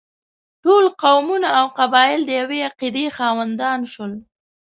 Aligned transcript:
ټول 0.63 0.85
قومونه 1.01 1.47
او 1.59 1.65
قبایل 1.79 2.21
د 2.25 2.29
یوې 2.41 2.59
عقیدې 2.69 3.05
خاوندان 3.17 3.79
شول. 3.91 4.13